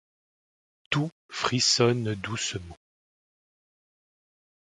[0.89, 2.75] Tout frissonne doucement.